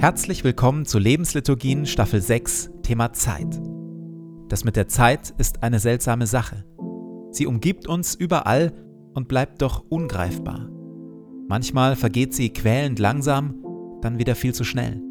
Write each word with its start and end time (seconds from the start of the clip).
Herzlich 0.00 0.44
willkommen 0.44 0.86
zu 0.86 1.00
Lebensliturgien 1.00 1.84
Staffel 1.84 2.20
6, 2.20 2.70
Thema 2.84 3.12
Zeit. 3.14 3.60
Das 4.48 4.62
mit 4.62 4.76
der 4.76 4.86
Zeit 4.86 5.34
ist 5.38 5.64
eine 5.64 5.80
seltsame 5.80 6.28
Sache. 6.28 6.64
Sie 7.32 7.48
umgibt 7.48 7.88
uns 7.88 8.14
überall 8.14 8.72
und 9.14 9.26
bleibt 9.26 9.60
doch 9.60 9.84
ungreifbar. 9.88 10.68
Manchmal 11.48 11.96
vergeht 11.96 12.32
sie 12.32 12.50
quälend 12.50 13.00
langsam, 13.00 13.56
dann 14.00 14.20
wieder 14.20 14.36
viel 14.36 14.54
zu 14.54 14.62
schnell. 14.62 15.02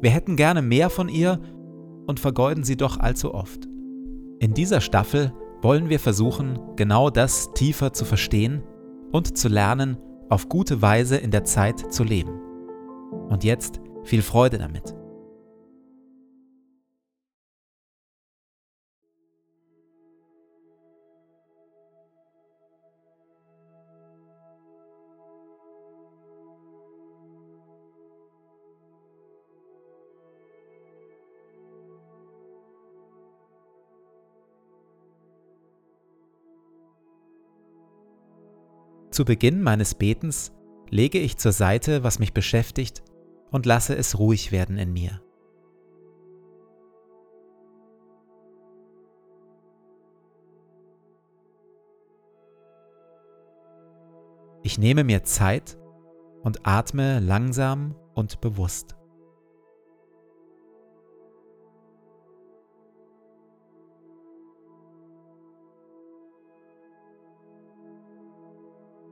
Wir 0.00 0.10
hätten 0.10 0.36
gerne 0.36 0.62
mehr 0.62 0.90
von 0.90 1.08
ihr 1.08 1.40
und 2.06 2.20
vergeuden 2.20 2.62
sie 2.62 2.76
doch 2.76 3.00
allzu 3.00 3.34
oft. 3.34 3.66
In 4.38 4.54
dieser 4.54 4.80
Staffel 4.80 5.32
wollen 5.60 5.88
wir 5.88 5.98
versuchen, 5.98 6.60
genau 6.76 7.10
das 7.10 7.52
tiefer 7.54 7.92
zu 7.92 8.04
verstehen 8.04 8.62
und 9.10 9.36
zu 9.36 9.48
lernen, 9.48 9.96
auf 10.28 10.48
gute 10.48 10.82
Weise 10.82 11.16
in 11.16 11.32
der 11.32 11.42
Zeit 11.42 11.92
zu 11.92 12.04
leben. 12.04 12.38
Und 13.28 13.42
jetzt 13.42 13.80
viel 14.08 14.22
Freude 14.22 14.58
damit. 14.58 14.94
Zu 39.10 39.24
Beginn 39.24 39.62
meines 39.62 39.94
Betens 39.94 40.52
lege 40.90 41.18
ich 41.18 41.36
zur 41.36 41.52
Seite, 41.52 42.04
was 42.04 42.20
mich 42.20 42.32
beschäftigt 42.32 43.02
und 43.50 43.66
lasse 43.66 43.96
es 43.96 44.18
ruhig 44.18 44.52
werden 44.52 44.78
in 44.78 44.92
mir. 44.92 45.20
Ich 54.62 54.78
nehme 54.78 55.04
mir 55.04 55.22
Zeit 55.22 55.78
und 56.42 56.66
atme 56.66 57.20
langsam 57.20 57.94
und 58.14 58.40
bewusst. 58.40 58.96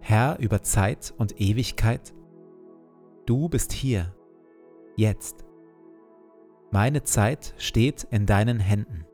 Herr 0.00 0.38
über 0.38 0.62
Zeit 0.62 1.12
und 1.18 1.40
Ewigkeit, 1.40 2.14
du 3.24 3.48
bist 3.48 3.72
hier 3.72 4.15
jetzt. 4.96 5.44
Meine 6.70 7.04
Zeit 7.04 7.54
steht 7.58 8.04
in 8.10 8.26
deinen 8.26 8.58
Händen. 8.58 9.04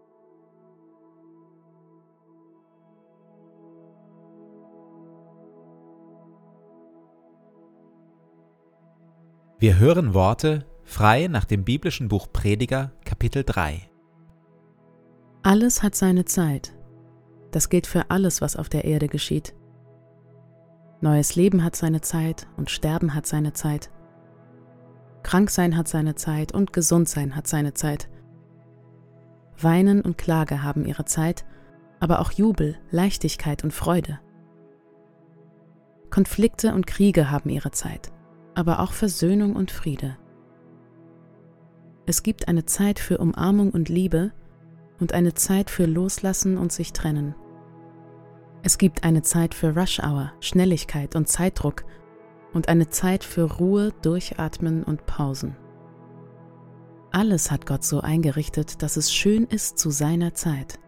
Wir 9.59 9.79
hören 9.79 10.13
Worte 10.13 10.67
frei 10.83 11.29
nach 11.29 11.45
dem 11.45 11.65
biblischen 11.65 12.09
Buch 12.09 12.27
Prediger 12.33 12.91
Kapitel 13.05 13.45
3. 13.45 13.89
Alles 15.45 15.83
hat 15.85 15.95
seine 15.95 16.25
Zeit. 16.25 16.75
Das 17.53 17.69
gilt 17.69 17.87
für 17.87 18.11
alles, 18.11 18.41
was 18.41 18.57
auf 18.57 18.69
der 18.69 18.85
Erde 18.85 19.07
geschieht. 19.07 19.55
Neues 21.01 21.37
Leben 21.37 21.63
hat 21.63 21.77
seine 21.77 22.01
Zeit 22.01 22.49
und 22.57 22.71
Sterben 22.71 23.15
hat 23.15 23.27
seine 23.27 23.53
Zeit. 23.53 23.91
Kranksein 25.23 25.77
hat 25.77 25.89
seine 25.89 26.15
Zeit 26.15 26.53
und 26.53 26.73
Gesundsein 26.73 27.37
hat 27.37 27.47
seine 27.47 27.75
Zeit. 27.75 28.09
Weinen 29.61 30.01
und 30.01 30.19
Klage 30.19 30.63
haben 30.63 30.85
ihre 30.85 31.05
Zeit, 31.05 31.45
aber 32.01 32.21
auch 32.21 32.33
Jubel, 32.33 32.77
Leichtigkeit 32.91 33.65
und 33.65 33.73
Freude. 33.73 34.19
Konflikte 36.11 36.75
und 36.75 36.87
Kriege 36.87 37.31
haben 37.31 37.49
ihre 37.49 37.71
Zeit, 37.71 38.13
aber 38.55 38.81
auch 38.81 38.93
Versöhnung 38.93 39.57
und 39.57 39.71
Friede. 39.71 40.19
Es 42.05 42.23
gibt 42.23 42.49
eine 42.49 42.67
Zeit 42.67 42.99
für 42.99 43.19
Umarmung 43.19 43.71
und 43.71 43.89
Liebe 43.89 44.33
und 44.99 45.15
eine 45.15 45.35
Zeit 45.35 45.71
für 45.71 45.87
Loslassen 45.87 46.59
und 46.59 46.73
sich 46.73 46.93
trennen. 46.93 47.35
Es 48.63 48.79
gibt 48.79 49.05
eine 49.05 49.23
Zeit 49.23 49.55
für 49.55 49.75
Rush 49.77 50.01
Hour, 50.01 50.33
Schnelligkeit 50.41 51.17
und 51.17 51.29
Zeitdruck 51.29 51.85
und 52.53 52.69
eine 52.69 52.89
Zeit 52.89 53.25
für 53.25 53.45
Ruhe, 53.45 53.93
Durchatmen 54.03 54.85
und 54.85 55.07
Pausen. 55.07 55.57
Alles 57.11 57.51
hat 57.51 57.67
Gott 57.67 57.85
so 57.85 58.01
eingerichtet, 58.01 58.83
dass 58.83 58.97
es 58.97 59.13
schön 59.13 59.45
ist 59.45 59.79
zu 59.79 59.91
seiner 59.91 60.35
Zeit. 60.35 60.79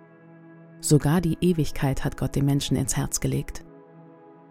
Sogar 0.80 1.20
die 1.20 1.38
Ewigkeit 1.40 2.04
hat 2.04 2.16
Gott 2.16 2.34
dem 2.34 2.46
Menschen 2.46 2.76
ins 2.76 2.96
Herz 2.96 3.20
gelegt. 3.20 3.64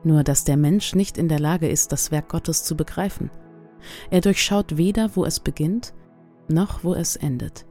Nur 0.04 0.24
dass 0.24 0.44
der 0.44 0.58
Mensch 0.58 0.96
nicht 0.96 1.18
in 1.18 1.30
der 1.30 1.40
Lage 1.40 1.68
ist, 1.68 1.92
das 1.92 2.12
Werk 2.12 2.30
Gottes 2.30 2.64
zu 2.64 2.76
begreifen. 2.76 3.32
Er 4.12 4.22
durchschaut 4.22 4.78
weder, 4.78 5.16
wo 5.16 5.26
es 5.26 5.40
beginnt, 5.40 5.94
noch 6.48 6.84
wo 6.84 6.94
es 6.94 7.16
endet. 7.16 7.66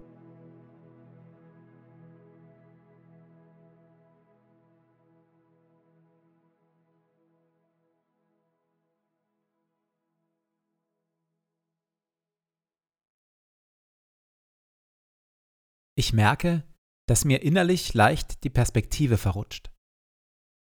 Ich 16.03 16.13
merke, 16.13 16.65
dass 17.09 17.25
mir 17.25 17.45
innerlich 17.45 17.95
leicht 17.95 18.43
die 18.43 18.51
Perspektive 18.51 19.19
verrutscht. 19.19 19.71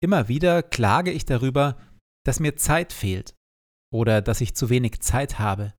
Immer 0.03 0.27
wieder 0.27 0.61
klage 0.61 1.09
ich 1.09 1.23
darüber, 1.23 1.79
dass 2.25 2.41
mir 2.41 2.57
Zeit 2.57 2.91
fehlt 2.91 3.33
oder 3.93 4.21
dass 4.21 4.41
ich 4.41 4.57
zu 4.57 4.69
wenig 4.69 4.99
Zeit 4.99 5.39
habe. 5.39 5.73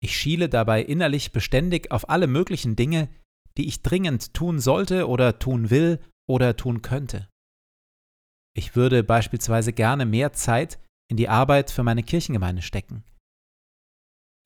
Ich 0.00 0.16
schiele 0.16 0.48
dabei 0.48 0.80
innerlich 0.80 1.32
beständig 1.32 1.90
auf 1.90 2.08
alle 2.08 2.28
möglichen 2.28 2.76
Dinge, 2.76 3.08
die 3.56 3.66
ich 3.66 3.82
dringend 3.82 4.32
tun 4.32 4.60
sollte 4.60 5.08
oder 5.08 5.40
tun 5.40 5.70
will 5.70 5.98
oder 6.30 6.56
tun 6.56 6.82
könnte. 6.82 7.28
Ich 8.56 8.76
würde 8.76 9.02
beispielsweise 9.02 9.72
gerne 9.72 10.06
mehr 10.06 10.32
Zeit 10.34 10.78
in 11.10 11.16
die 11.16 11.28
Arbeit 11.28 11.72
für 11.72 11.82
meine 11.82 12.04
Kirchengemeinde 12.04 12.62
stecken. 12.62 13.02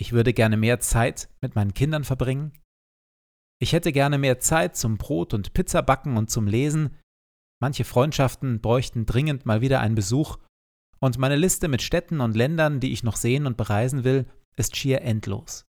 Ich 0.01 0.13
würde 0.13 0.33
gerne 0.33 0.57
mehr 0.57 0.81
Zeit 0.81 1.29
mit 1.43 1.55
meinen 1.55 1.75
Kindern 1.75 2.05
verbringen. 2.05 2.53
Ich 3.63 3.73
hätte 3.75 3.93
gerne 3.93 4.17
mehr 4.17 4.41
Zeit 4.41 4.77
zum 4.77 4.97
Brot 4.97 5.35
und 5.35 5.53
Pizza 5.53 5.83
backen 5.83 6.17
und 6.17 6.31
zum 6.31 6.47
Lesen. 6.47 6.97
Manche 7.61 7.85
Freundschaften 7.85 8.61
bräuchten 8.61 9.05
dringend 9.05 9.45
mal 9.45 9.61
wieder 9.61 9.81
einen 9.81 9.95
Besuch. 9.95 10.39
Und 10.99 11.19
meine 11.19 11.37
Liste 11.37 11.69
mit 11.69 11.83
Städten 11.83 12.21
und 12.21 12.37
Ländern, 12.37 12.81
die 12.81 12.93
ich 12.93 13.03
noch 13.03 13.17
sehen 13.17 13.47
und 13.47 13.59
bereisen 13.59 14.03
will, 14.03 14.27
ist 14.57 14.77
schier 14.77 15.03
endlos. 15.03 15.67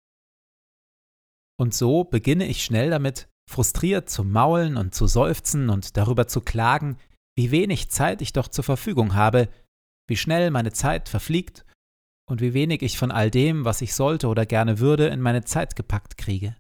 Und 1.58 1.74
so 1.74 2.04
beginne 2.04 2.46
ich 2.46 2.64
schnell 2.64 2.90
damit, 2.90 3.30
frustriert 3.50 4.10
zu 4.10 4.24
maulen 4.24 4.78
und 4.78 4.94
zu 4.94 5.08
seufzen 5.08 5.70
und 5.70 5.96
darüber 5.96 6.28
zu 6.28 6.42
klagen, 6.42 6.98
wie 7.38 7.52
wenig 7.52 7.90
Zeit 7.90 8.22
ich 8.22 8.34
doch 8.34 8.50
zur 8.50 8.64
Verfügung 8.64 9.16
habe, 9.16 9.50
wie 10.08 10.18
schnell 10.18 10.52
meine 10.52 10.74
Zeit 10.74 11.08
verfliegt 11.08 11.66
und 12.30 12.42
wie 12.42 12.54
wenig 12.54 12.82
ich 12.82 12.98
von 12.98 13.12
all 13.12 13.32
dem, 13.32 13.64
was 13.64 13.82
ich 13.82 13.94
sollte 13.96 14.28
oder 14.28 14.46
gerne 14.46 14.80
würde, 14.80 15.08
in 15.08 15.22
meine 15.22 15.44
Zeit 15.44 15.76
gepackt 15.76 16.18
kriege. 16.18 16.56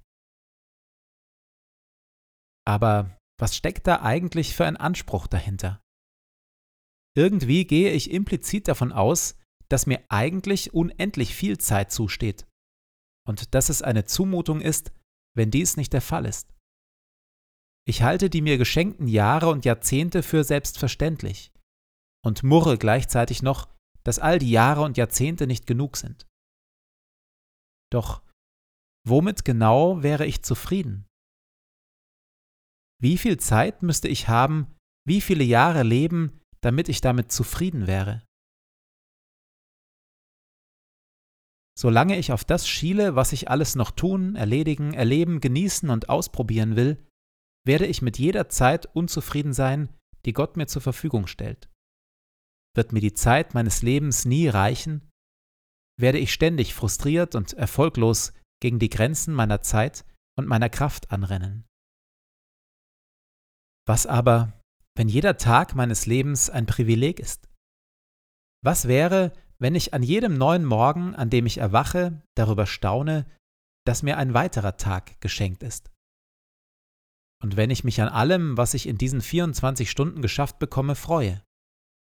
Aber 2.68 3.18
was 3.40 3.56
steckt 3.56 3.88
da 3.88 4.02
eigentlich 4.02 4.54
für 4.54 4.66
ein 4.66 4.76
Anspruch 4.76 5.28
dahinter? 5.28 5.82
Irgendwie 7.16 7.66
gehe 7.66 7.92
ich 7.94 8.12
implizit 8.12 8.68
davon 8.68 8.92
aus, 8.92 9.38
dass 9.70 9.86
mir 9.86 10.04
eigentlich 10.10 10.74
unendlich 10.74 11.34
viel 11.34 11.58
Zeit 11.58 11.92
zusteht 11.92 12.46
und 13.26 13.56
dass 13.56 13.70
es 13.70 13.82
eine 13.82 14.04
Zumutung 14.06 14.60
ist, 14.60 14.92
wenn 15.34 15.50
dies 15.50 15.78
nicht 15.78 15.94
der 15.94 16.02
Fall 16.02 16.26
ist. 16.26 16.54
Ich 17.88 18.02
halte 18.02 18.30
die 18.30 18.42
mir 18.42 18.58
geschenkten 18.58 19.08
Jahre 19.08 19.50
und 19.50 19.64
Jahrzehnte 19.64 20.22
für 20.22 20.44
selbstverständlich 20.44 21.54
und 22.26 22.44
murre 22.44 22.78
gleichzeitig 22.78 23.42
noch, 23.42 23.70
dass 24.04 24.20
all 24.20 24.40
die 24.40 24.52
Jahre 24.52 24.82
und 24.82 24.98
Jahrzehnte 24.98 25.48
nicht 25.48 25.68
genug 25.68 25.96
sind. 25.96 26.28
Doch 27.92 28.22
womit 29.08 29.46
genau 29.46 30.04
wäre 30.04 30.26
ich 30.26 30.44
zufrieden? 30.44 31.07
Wie 33.02 33.18
viel 33.18 33.38
Zeit 33.38 33.84
müsste 33.84 34.08
ich 34.08 34.28
haben, 34.28 34.76
wie 35.06 35.22
viele 35.22 35.44
Jahre 35.44 35.84
leben, 35.84 36.40
damit 36.62 36.90
ich 36.90 37.02
damit 37.02 37.32
zufrieden 37.32 37.88
wäre? 37.88 38.24
Solange 41.78 42.18
ich 42.18 42.32
auf 42.32 42.44
das 42.44 42.68
schiele, 42.68 43.16
was 43.16 43.34
ich 43.34 43.50
alles 43.50 43.76
noch 43.76 43.92
tun, 43.92 44.36
erledigen, 44.36 44.94
erleben, 44.94 45.40
genießen 45.42 45.92
und 45.92 46.10
ausprobieren 46.10 46.76
will, 46.76 47.06
werde 47.66 47.86
ich 47.86 48.02
mit 48.02 48.18
jeder 48.18 48.50
Zeit 48.50 48.88
unzufrieden 48.96 49.54
sein, 49.54 49.90
die 50.26 50.34
Gott 50.34 50.58
mir 50.58 50.66
zur 50.66 50.82
Verfügung 50.82 51.28
stellt. 51.28 51.70
Wird 52.76 52.94
mir 52.94 53.02
die 53.02 53.14
Zeit 53.14 53.54
meines 53.54 53.84
Lebens 53.84 54.26
nie 54.26 54.48
reichen? 54.48 55.08
werde 56.00 56.20
ich 56.20 56.32
ständig 56.32 56.74
frustriert 56.74 57.36
und 57.36 57.54
erfolglos 57.54 58.34
gegen 58.62 58.80
die 58.80 58.90
Grenzen 58.90 59.34
meiner 59.34 59.62
Zeit 59.62 60.06
und 60.38 60.48
meiner 60.48 60.70
Kraft 60.70 61.12
anrennen. 61.12 61.67
Was 63.88 64.06
aber, 64.06 64.62
wenn 64.96 65.08
jeder 65.08 65.38
Tag 65.38 65.74
meines 65.74 66.06
Lebens 66.06 66.50
ein 66.50 66.66
Privileg 66.66 67.20
ist? 67.22 67.48
Was 68.62 68.90
wäre, 68.90 69.32
wenn 69.60 69.76
ich 69.76 69.94
an 69.94 70.04
jedem 70.04 70.38
neuen 70.38 70.66
Morgen, 70.66 71.16
an 71.16 71.30
dem 71.30 71.46
ich 71.46 71.60
erwache, 71.60 72.22
darüber 72.36 72.66
staune, 72.66 73.26
dass 73.86 74.04
mir 74.04 74.18
ein 74.18 74.34
weiterer 74.34 74.76
Tag 74.76 75.22
geschenkt 75.22 75.64
ist? 75.64 75.90
Und 77.42 77.56
wenn 77.56 77.70
ich 77.70 77.86
mich 77.86 78.02
an 78.02 78.10
allem, 78.10 78.58
was 78.58 78.74
ich 78.74 78.88
in 78.88 78.98
diesen 78.98 79.22
24 79.22 79.90
Stunden 79.90 80.22
geschafft 80.22 80.60
bekomme, 80.60 80.96
freue, 80.96 81.42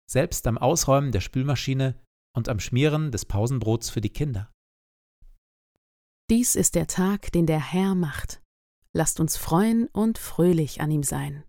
selbst 0.08 0.46
am 0.46 0.60
Ausräumen 0.60 1.12
der 1.12 1.22
Spülmaschine 1.22 2.00
und 2.36 2.50
am 2.50 2.60
Schmieren 2.60 3.12
des 3.12 3.26
Pausenbrots 3.26 3.90
für 3.90 4.02
die 4.02 4.12
Kinder. 4.12 4.52
Dies 6.30 6.56
ist 6.56 6.76
der 6.76 6.88
Tag, 6.88 7.32
den 7.32 7.48
der 7.48 7.60
Herr 7.60 7.96
macht. 7.96 8.42
Lasst 8.96 9.20
uns 9.20 9.38
freuen 9.38 9.88
und 9.88 10.20
fröhlich 10.20 10.82
an 10.82 10.92
ihm 10.92 11.04
sein. 11.04 11.46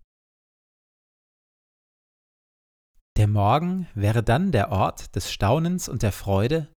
Der 3.16 3.28
Morgen 3.28 3.86
wäre 3.94 4.24
dann 4.24 4.50
der 4.50 4.72
Ort 4.72 5.14
des 5.14 5.32
Staunens 5.32 5.88
und 5.88 6.02
der 6.02 6.10
Freude 6.10 6.68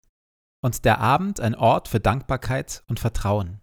und 0.63 0.85
der 0.85 0.99
Abend 1.01 1.41
ein 1.41 1.55
Ort 1.55 1.89
für 1.89 1.99
Dankbarkeit 1.99 2.85
und 2.89 3.01
Vertrauen. 3.01 3.63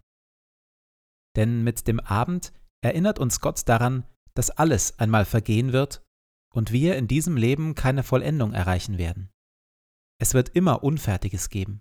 Denn 1.36 1.62
mit 1.62 1.86
dem 1.86 2.00
Abend 2.00 2.52
erinnert 2.84 3.20
uns 3.20 3.40
Gott 3.40 3.68
daran, 3.68 4.04
dass 4.34 4.50
alles 4.50 4.98
einmal 4.98 5.24
vergehen 5.24 5.72
wird 5.72 6.02
und 6.52 6.72
wir 6.72 6.96
in 6.96 7.06
diesem 7.06 7.36
Leben 7.36 7.76
keine 7.76 8.02
Vollendung 8.02 8.52
erreichen 8.52 8.98
werden. 8.98 9.30
Es 10.20 10.34
wird 10.34 10.48
immer 10.48 10.82
Unfertiges 10.82 11.50
geben. 11.50 11.80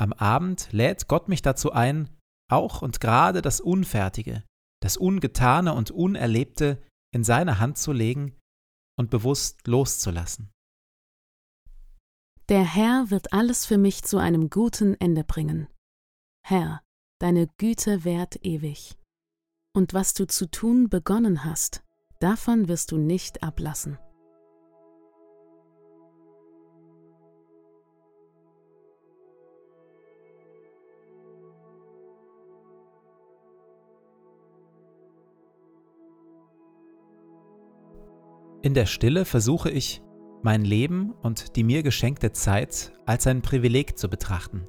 Am 0.00 0.12
Abend 0.12 0.68
lädt 0.70 1.08
Gott 1.08 1.28
mich 1.28 1.42
dazu 1.42 1.72
ein, 1.72 2.16
auch 2.48 2.82
und 2.82 3.00
gerade 3.00 3.42
das 3.42 3.60
Unfertige, 3.60 4.44
das 4.80 4.96
Ungetane 4.96 5.74
und 5.74 5.90
Unerlebte 5.90 6.80
in 7.12 7.24
seine 7.24 7.58
Hand 7.58 7.78
zu 7.78 7.92
legen 7.92 8.37
und 8.98 9.10
bewusst 9.10 9.66
loszulassen. 9.66 10.50
Der 12.48 12.64
Herr 12.64 13.10
wird 13.10 13.32
alles 13.32 13.64
für 13.64 13.78
mich 13.78 14.02
zu 14.02 14.18
einem 14.18 14.50
guten 14.50 14.94
Ende 15.00 15.22
bringen. 15.22 15.68
Herr, 16.42 16.82
deine 17.18 17.46
Güte 17.58 18.04
währt 18.04 18.44
ewig. 18.44 18.96
Und 19.74 19.94
was 19.94 20.14
du 20.14 20.26
zu 20.26 20.50
tun 20.50 20.88
begonnen 20.88 21.44
hast, 21.44 21.84
davon 22.20 22.68
wirst 22.68 22.90
du 22.90 22.96
nicht 22.96 23.42
ablassen. 23.42 23.98
In 38.60 38.74
der 38.74 38.86
Stille 38.86 39.24
versuche 39.24 39.70
ich, 39.70 40.02
mein 40.42 40.64
Leben 40.64 41.12
und 41.22 41.54
die 41.54 41.62
mir 41.62 41.84
geschenkte 41.84 42.32
Zeit 42.32 42.92
als 43.06 43.26
ein 43.28 43.40
Privileg 43.40 43.96
zu 43.96 44.08
betrachten. 44.08 44.66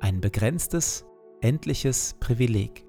Ein 0.00 0.20
begrenztes, 0.20 1.04
endliches 1.42 2.16
Privileg. 2.20 2.85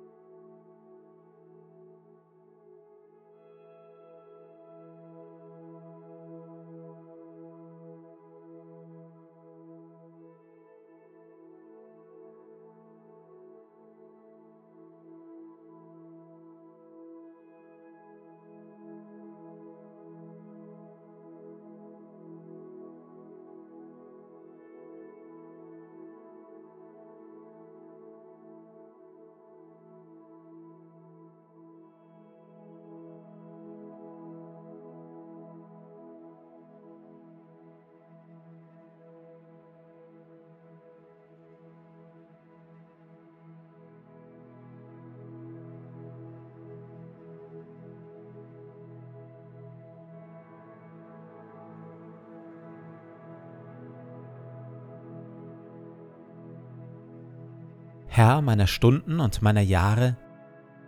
Herr 58.17 58.41
meiner 58.41 58.65
Stunden 58.65 59.19
und 59.19 59.43
meiner 59.43 59.61
Jahre, 59.61 60.17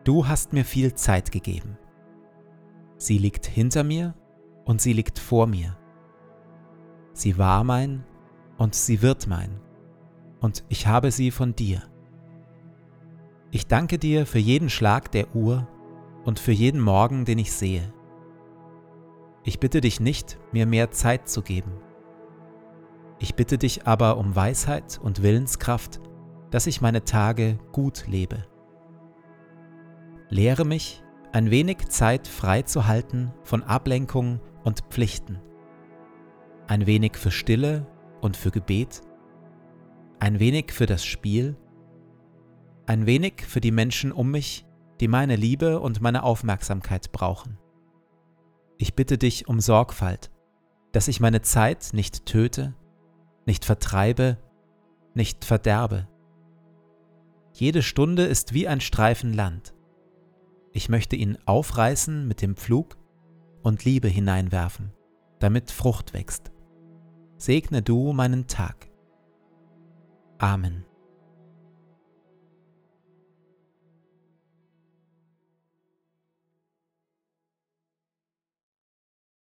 du 0.04 0.28
hast 0.28 0.52
mir 0.52 0.66
viel 0.66 0.96
Zeit 0.96 1.32
gegeben. 1.32 1.78
Sie 2.98 3.20
liegt 3.20 3.46
hinter 3.46 3.84
mir 3.84 4.16
und 4.66 4.82
sie 4.82 4.94
liegt 4.94 5.20
vor 5.20 5.46
mir. 5.46 5.78
Sie 7.14 7.38
war 7.38 7.64
mein 7.64 8.04
und 8.58 8.74
sie 8.74 9.04
wird 9.04 9.28
mein, 9.28 9.62
und 10.42 10.64
ich 10.70 10.88
habe 10.88 11.12
sie 11.12 11.30
von 11.30 11.54
dir. 11.54 11.84
Ich 13.52 13.68
danke 13.68 14.00
dir 14.00 14.26
für 14.26 14.40
jeden 14.40 14.72
Schlag 14.72 15.12
der 15.12 15.36
Uhr 15.36 15.68
und 16.26 16.40
für 16.40 16.52
jeden 16.52 16.82
Morgen, 16.82 17.26
den 17.26 17.38
ich 17.38 17.52
sehe. 17.54 17.94
Ich 19.44 19.60
bitte 19.60 19.82
dich 19.82 20.00
nicht, 20.00 20.40
mir 20.52 20.66
mehr 20.66 20.90
Zeit 20.90 21.30
zu 21.30 21.44
geben. 21.44 21.74
Ich 23.20 23.36
bitte 23.36 23.60
dich 23.60 23.86
aber 23.86 24.18
um 24.18 24.36
Weisheit 24.36 25.00
und 25.04 25.22
Willenskraft, 25.22 26.02
dass 26.52 26.68
ich 26.68 26.82
meine 26.82 27.04
Tage 27.04 27.60
gut 27.72 28.06
lebe. 28.08 28.46
Lehre 30.30 30.66
mich, 30.66 31.04
ein 31.32 31.52
wenig 31.52 31.90
Zeit 31.90 32.28
frei 32.28 32.64
zu 32.64 32.88
halten 32.88 33.34
von 33.44 33.64
Ablenkung 33.64 34.40
und 34.64 34.82
Pflichten. 34.90 35.40
Ein 36.68 36.86
wenig 36.86 37.18
für 37.18 37.32
Stille 37.32 37.86
und 38.22 38.38
für 38.38 38.52
Gebet. 38.52 39.02
Ein 40.20 40.40
wenig 40.40 40.72
für 40.72 40.86
das 40.86 41.06
Spiel. 41.06 41.56
Ein 42.86 43.06
wenig 43.06 43.44
für 43.48 43.62
die 43.62 43.72
Menschen 43.72 44.12
um 44.12 44.32
mich, 44.32 44.66
die 45.00 45.08
meine 45.08 45.36
Liebe 45.36 45.80
und 45.80 46.02
meine 46.02 46.24
Aufmerksamkeit 46.24 47.12
brauchen. 47.12 47.58
Ich 48.78 48.96
bitte 48.96 49.18
dich 49.18 49.48
um 49.48 49.60
Sorgfalt, 49.60 50.32
dass 50.92 51.08
ich 51.08 51.20
meine 51.20 51.42
Zeit 51.42 51.90
nicht 51.94 52.26
töte, 52.26 52.74
nicht 53.46 53.66
vertreibe, 53.66 54.38
nicht 55.14 55.46
verderbe. 55.46 56.08
Jede 57.60 57.84
Stunde 57.84 58.24
ist 58.24 58.54
wie 58.54 58.70
ein 58.70 58.80
Streifen 58.80 59.34
Land. 59.34 59.74
Ich 60.72 60.88
möchte 60.88 61.18
ihn 61.18 61.38
aufreißen 61.46 62.26
mit 62.26 62.42
dem 62.42 62.56
Pflug 62.56 62.98
und 63.64 63.84
Liebe 63.84 64.08
hineinwerfen, 64.08 64.94
damit 65.40 65.70
Frucht 65.70 66.14
wächst. 66.14 66.54
Segne 67.36 67.82
du 67.82 68.14
meinen 68.14 68.48
Tag. 68.48 68.90
Amen. 70.38 70.86